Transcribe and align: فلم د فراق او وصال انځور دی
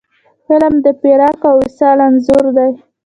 فلم 0.45 0.73
د 0.85 0.87
فراق 1.01 1.39
او 1.49 1.55
وصال 1.63 1.97
انځور 2.07 2.45
دی 2.57 2.71